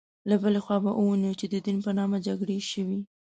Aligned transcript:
له 0.29 0.35
بلې 0.43 0.59
خوا 0.65 0.77
به 0.83 0.91
ووینو 0.93 1.31
چې 1.39 1.45
د 1.53 1.55
دین 1.65 1.77
په 1.85 1.91
نامه 1.97 2.17
جګړې 2.27 2.57
شوې. 2.71 2.99